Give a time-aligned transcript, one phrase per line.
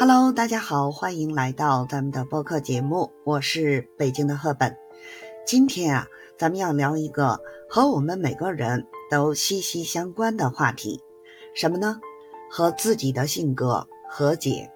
[0.00, 4.76] Hello，大家好，欢迎来到咱们的播客节目，我是北京的赫本。
[5.44, 6.06] 今天啊，
[6.38, 11.00] 咱们要聊一个和我们每个人都息息相关的话题，
[11.52, 11.98] 什么呢？
[12.48, 14.70] 和自己的性格和解。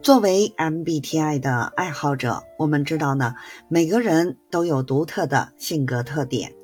[0.00, 3.34] 作为 MBTI 的爱好者，我们知道呢，
[3.68, 6.54] 每个人都有独特的性格特点，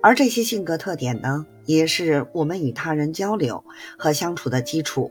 [0.00, 3.64] 而这些性格特点呢，也是我们与他人交流
[3.98, 5.10] 和相处的基础。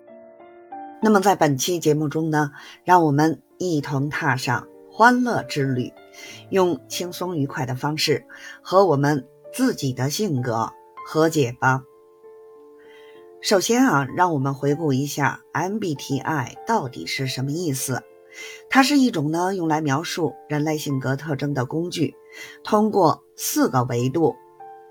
[1.02, 2.52] 那么在本期节目中呢，
[2.84, 5.94] 让我们一同踏上欢乐之旅，
[6.50, 8.26] 用轻松愉快的方式
[8.62, 10.72] 和我们自己的性格
[11.06, 11.84] 和解吧。
[13.42, 18.02] 首先啊，让我们回顾一下 MBTI 到底是什么意思。
[18.70, 22.16] 它是一种呢用来描述人类性格特征的工具，
[22.64, 24.36] 通过四个维度：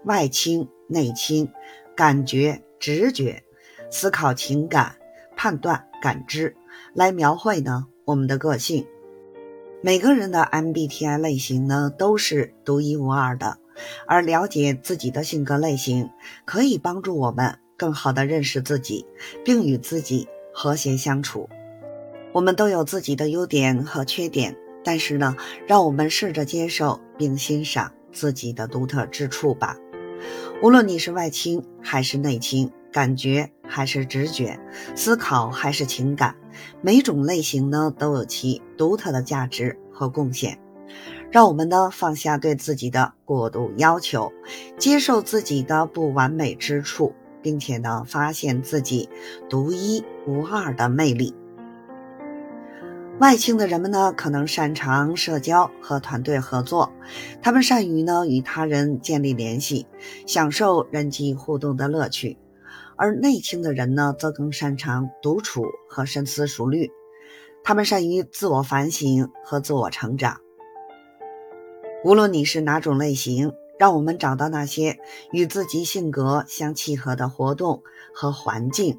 [0.04, 1.50] 外倾、内倾、
[1.96, 3.42] 感觉、直觉、
[3.90, 4.96] 思考、情感、
[5.44, 5.84] 判断。
[6.00, 6.56] 感知
[6.94, 8.86] 来描绘呢我们的个性，
[9.82, 13.58] 每个人的 MBTI 类型呢都是独一无二的，
[14.06, 16.08] 而了解自己的性格类型，
[16.46, 19.04] 可以帮助我们更好的认识自己，
[19.44, 21.50] 并与自己和谐相处。
[22.32, 25.36] 我们都有自己的优点和缺点，但是呢，
[25.66, 29.76] 让我们试着接受并欣赏自己的独特之处吧。
[30.62, 32.72] 无论你是外倾还是内倾。
[32.92, 34.58] 感觉还是直觉，
[34.94, 36.36] 思考还是情感，
[36.80, 40.58] 每种类型呢都有其独特的价值和贡献。
[41.30, 44.32] 让我们呢放下对自己的过度要求，
[44.78, 49.08] 接受自己的不完美之处，并且呢发现自己
[49.48, 51.34] 独一无二的魅力。
[53.20, 56.92] 外倾的人们呢可能擅长社交和团队合作，
[57.42, 59.86] 他们善于呢与他人建立联系，
[60.26, 62.36] 享受人际互动的乐趣。
[62.96, 66.90] 而内倾的人呢，则更擅长独处和深思熟虑，
[67.62, 70.40] 他们善于自我反省和自我成长。
[72.04, 74.98] 无论你是哪种类型，让我们找到那些
[75.32, 77.82] 与自己性格相契合的活动
[78.14, 78.98] 和环境，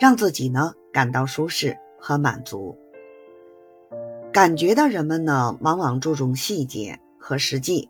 [0.00, 2.78] 让自己呢感到舒适和满足。
[4.32, 7.88] 感觉的人们呢，往往注重细节和实际，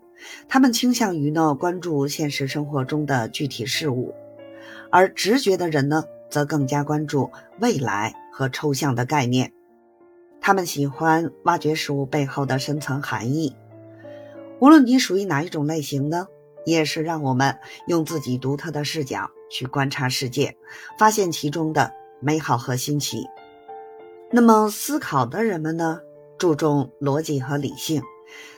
[0.49, 4.15] 他们倾向于呢关注现实生活中的具体事物。
[4.95, 9.53] 而直觉的人呢，则更加关注未来和抽象的概念。
[10.41, 13.57] 他们喜欢挖掘事物背后的深层含义。
[14.61, 16.29] 无论你属于哪一种类型呢，
[16.65, 20.57] 也是让我们用自己独特的视角去观察世界，
[20.97, 23.27] 发现其中的美好和新奇。
[24.31, 25.99] 那么，思考的人们呢，
[26.39, 28.01] 注重逻辑和理性，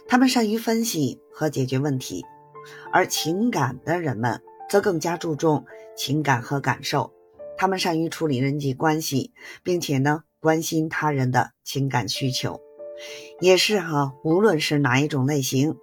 [0.07, 2.21] 他们善于分析和解决问题；
[2.93, 5.65] 而情感的人们则更加注重。
[5.97, 7.13] 情感和感受，
[7.57, 12.61] 他们善于处理人际关系，并且呢关心他人的情感需求，
[13.41, 14.13] 也是哈。
[14.23, 15.77] 无论是哪一种类型，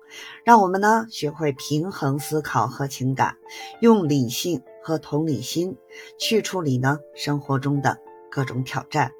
[0.46, 3.36] 让我们呢学会平衡思考和情感，
[3.82, 5.78] 用理性和同理心
[6.20, 7.98] 去处理呢生活中的
[8.30, 9.12] 各种挑战。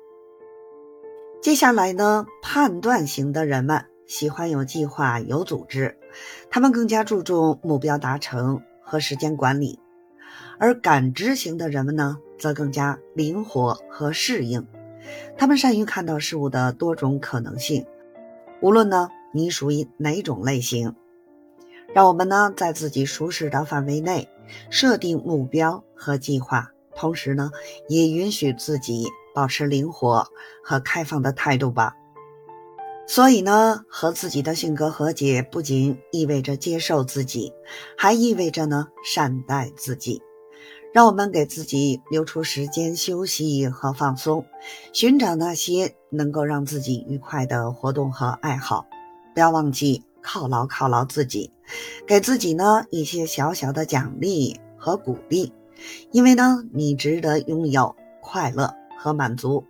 [1.42, 5.98] 接下来呢，判断型的人们喜欢有计划、有组织，
[6.50, 9.80] 他们更加注重目标达成和时间管理。
[10.64, 14.66] 而感知型的人们呢，则更加灵活和适应，
[15.38, 17.86] 他们善于看到事物的多种可能性。
[18.62, 20.96] 无论呢你属于哪种类型，
[21.94, 24.30] 让我们呢在自己舒适的范围内
[24.70, 27.52] 设定目标和计划，同时呢
[27.90, 30.26] 也允许自己保持灵活
[30.64, 31.94] 和开放的态度吧。
[33.06, 37.52] 所以呢，和自己的性格和解，不仅意味着接受自己，
[37.98, 40.22] 还意味着呢善待自己。
[40.94, 44.46] 让我们给自己留出时间休息和放松，
[44.94, 48.86] 寻找那些能够让自己愉快的活动和爱好。
[49.34, 51.52] 不要忘记犒劳犒劳自己，
[52.06, 55.52] 给自己呢一些小小的奖励和鼓励，
[56.12, 59.66] 因为呢你值得拥有快乐和满足。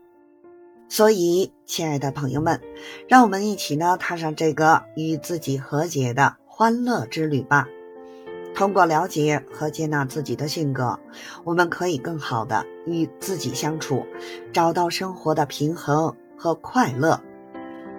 [0.89, 2.59] 所以，亲爱的朋友们，
[3.07, 7.69] 让我们一起呢踏上这个与自己和解的欢乐之旅吧。
[8.55, 11.00] 通过了解和接纳自己的性格，
[11.44, 14.05] 我们可以更好的与自己相处，
[14.51, 17.19] 找到生活的平衡和快乐。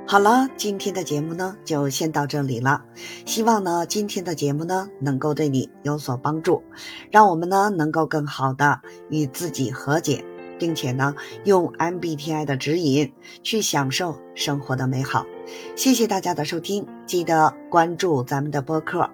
[0.07, 2.85] 好了，今天的节目呢就先到这里了。
[3.25, 6.63] 希望呢今天的节目呢能够对你有所帮助，
[7.11, 10.25] 让我们呢能够更好的与自己和解，
[10.59, 11.15] 并且呢
[11.45, 13.13] 用 MBTI 的指引
[13.43, 15.27] 去享受生活的美好。
[15.75, 19.11] 谢谢大家的收听，记得关注咱们的播客。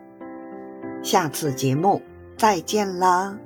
[1.03, 2.01] 下次节目
[2.37, 3.37] 再见啦！